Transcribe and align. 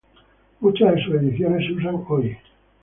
Muchas 0.61 0.95
de 0.95 1.03
sus 1.03 1.13
ediciones 1.13 1.67
se 1.67 1.73
usan 1.73 2.03
hoy. 2.09 2.35